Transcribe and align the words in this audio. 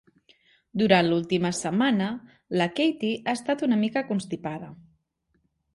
Durant 0.81 1.09
l'última 1.09 1.51
setmana, 1.59 2.09
la 2.63 2.69
Katie 2.81 3.23
ha 3.27 3.39
estat 3.41 3.63
una 3.69 3.81
mica 3.87 4.07
constipada. 4.13 4.77